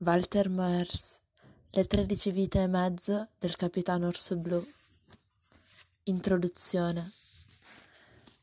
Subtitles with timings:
[0.00, 1.20] Walter Moers
[1.70, 4.62] Le tredici vite e mezzo del capitano Orso Blu
[6.02, 7.12] Introduzione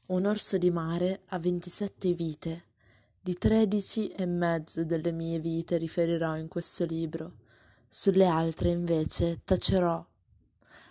[0.07, 2.63] Un orso di mare ha ventisette vite.
[3.21, 7.33] Di tredici e mezzo delle mie vite riferirò in questo libro.
[7.87, 10.03] Sulle altre, invece, tacerò.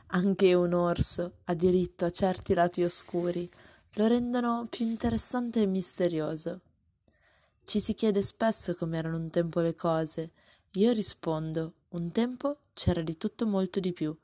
[0.07, 3.51] Anche un orso ha diritto a certi lati oscuri,
[3.95, 6.61] lo rendono più interessante e misterioso.
[7.65, 10.31] Ci si chiede spesso come erano un tempo le cose,
[10.75, 14.17] io rispondo, un tempo c'era di tutto molto di più.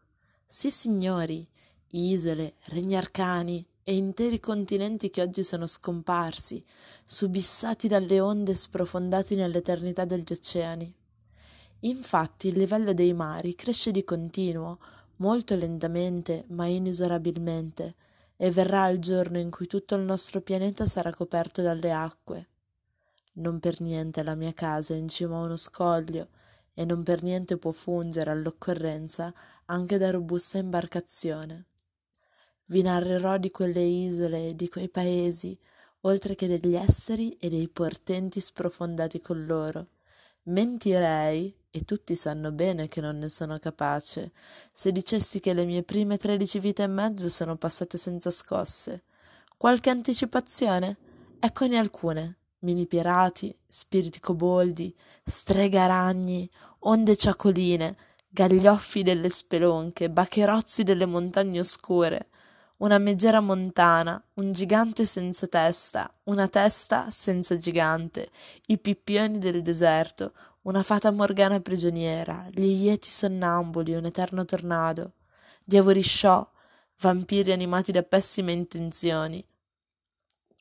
[0.47, 1.47] Sì, signori,
[1.89, 6.65] isole, regni arcani e interi continenti che oggi sono scomparsi,
[7.05, 10.95] subissati dalle onde sprofondati nell'eternità degli oceani.
[11.81, 14.79] Infatti il livello dei mari cresce di continuo,
[15.17, 17.95] molto lentamente, ma inesorabilmente,
[18.39, 22.49] e verrà il giorno in cui tutto il nostro pianeta sarà coperto dalle acque.
[23.33, 26.29] Non per niente la mia casa è in cima a uno scoglio,
[26.79, 29.35] e non per niente può fungere all'occorrenza
[29.65, 31.67] anche da robusta imbarcazione.
[32.67, 35.59] Vi narrerò di quelle isole e di quei paesi,
[36.03, 39.89] oltre che degli esseri e dei portenti sprofondati con loro.
[40.45, 44.31] Mentirei, e tutti sanno bene che non ne sono capace,
[44.71, 49.03] se dicessi che le mie prime tredici vite e mezzo sono passate senza scosse.
[49.57, 50.97] Qualche anticipazione?
[51.41, 57.97] Eccone alcune mini pirati, spiriti coboldi, streghe ragni, onde ciacoline,
[58.29, 62.29] gaglioffi delle spelonche, bacherozzi delle montagne oscure,
[62.79, 68.31] una megera montana, un gigante senza testa, una testa senza gigante,
[68.67, 75.15] i pippioni del deserto, una fata morgana prigioniera, gli ieti sonnambuli, un eterno tornado,
[75.65, 76.49] diavoli sciò,
[77.01, 79.45] vampiri animati da pessime intenzioni,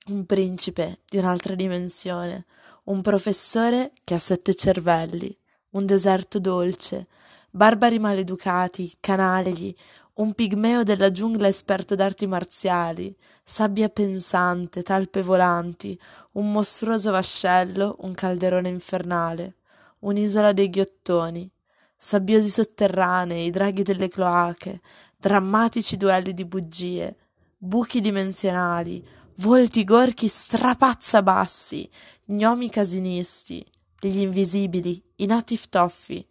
[0.08, 2.46] un principe di un'altra dimensione,
[2.86, 5.38] un professore che ha sette cervelli,
[5.72, 7.08] un deserto dolce,
[7.50, 9.76] barbari maleducati, canagli,
[10.16, 16.00] un pigmeo della giungla esperto d'arti marziali, sabbia pensante, talpe volanti,
[16.34, 19.56] un mostruoso vascello, un calderone infernale,
[20.00, 21.50] un'isola dei ghiottoni,
[21.96, 24.82] sabbiosi sotterranei, draghi delle cloache,
[25.18, 27.16] drammatici duelli di bugie,
[27.58, 29.06] buchi dimensionali,
[29.38, 31.90] volti gorchi strapazzabassi,
[32.26, 33.66] gnomi casinisti,
[34.00, 36.26] gli invisibili, i nati ftoffi,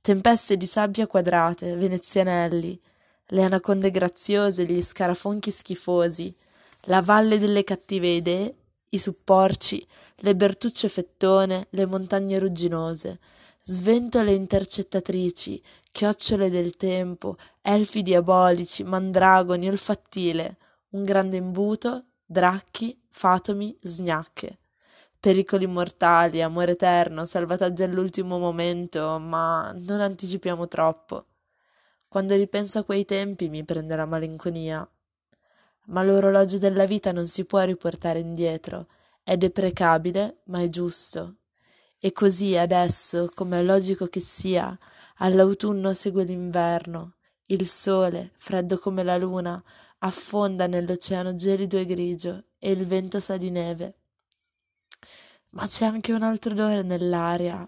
[0.00, 2.80] tempeste di sabbia quadrate, venezianelli,
[3.26, 6.34] le anaconde graziose, gli scarafonchi schifosi,
[6.82, 8.54] la valle delle cattive idee,
[8.90, 9.86] i supporci,
[10.16, 13.18] le bertucce fettone, le montagne rugginose,
[13.62, 20.56] sventole intercettatrici, chiocciole del tempo, elfi diabolici, mandragoni, olfattile,
[20.90, 24.58] un grande imbuto, dracchi, fatomi, sgnacche.
[25.26, 31.24] Pericoli mortali, amore eterno, salvataggio all'ultimo momento, ma non anticipiamo troppo.
[32.06, 34.88] Quando ripenso a quei tempi mi prende la malinconia.
[35.86, 38.86] Ma l'orologio della vita non si può riportare indietro,
[39.24, 41.38] è deprecabile, ma è giusto.
[41.98, 44.78] E così adesso, come è logico che sia,
[45.16, 47.14] all'autunno segue l'inverno,
[47.46, 49.60] il sole, freddo come la luna,
[49.98, 53.96] affonda nell'oceano gelido e grigio e il vento sa di neve.
[55.56, 57.66] Ma c'è anche un altro odore nell'aria,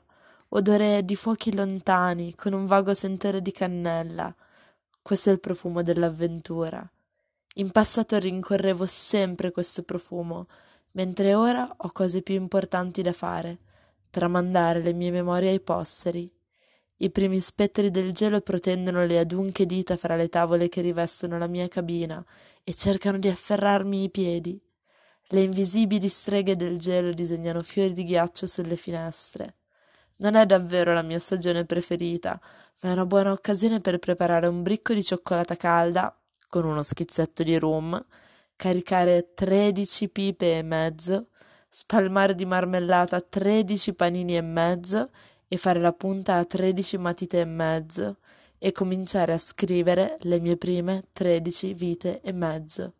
[0.48, 4.34] odore di fuochi lontani con un vago sentore di cannella.
[5.00, 6.86] Questo è il profumo dell'avventura.
[7.54, 10.48] In passato rincorrevo sempre questo profumo,
[10.92, 13.56] mentre ora ho cose più importanti da fare,
[14.10, 16.30] tramandare le mie memorie ai posteri.
[16.98, 21.46] I primi spettri del gelo protendono le adunche dita fra le tavole che rivestono la
[21.46, 22.22] mia cabina
[22.62, 24.60] e cercano di afferrarmi i piedi.
[25.30, 29.56] Le invisibili streghe del gelo disegnano fiori di ghiaccio sulle finestre.
[30.16, 32.40] Non è davvero la mia stagione preferita,
[32.80, 36.18] ma è una buona occasione per preparare un bricco di cioccolata calda
[36.48, 38.02] con uno schizzetto di rum,
[38.56, 41.26] caricare tredici pipe e mezzo,
[41.68, 45.10] spalmare di marmellata tredici panini e mezzo
[45.46, 48.16] e fare la punta a tredici matite e mezzo
[48.56, 52.94] e cominciare a scrivere le mie prime tredici vite e mezzo.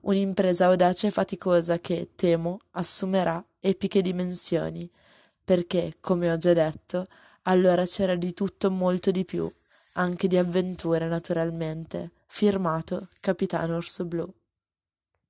[0.00, 4.88] Un'impresa audace e faticosa che, temo, assumerà epiche dimensioni,
[5.42, 7.06] perché, come ho già detto,
[7.42, 9.50] allora c'era di tutto molto di più,
[9.94, 12.12] anche di avventure naturalmente.
[12.26, 14.32] Firmato Capitano Orso Blu.